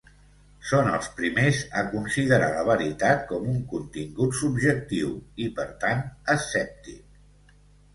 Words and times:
Són 0.69 0.87
els 0.93 1.09
primers 1.19 1.59
a 1.81 1.83
considerar 1.91 2.49
la 2.57 2.65
veritat 2.71 3.23
com 3.35 3.47
un 3.55 3.63
contingut 3.77 4.37
subjectiu 4.43 5.15
i, 5.47 5.55
per 5.61 5.71
tant, 5.87 6.07
escèptic. 6.41 7.59